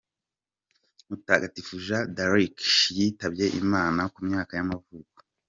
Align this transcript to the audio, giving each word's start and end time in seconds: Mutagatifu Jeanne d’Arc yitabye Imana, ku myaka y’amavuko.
Mutagatifu 1.07 1.73
Jeanne 1.87 2.13
d’Arc 2.15 2.59
yitabye 2.97 3.45
Imana, 3.61 4.01
ku 4.13 4.19
myaka 4.27 4.51
y’amavuko. 4.57 5.15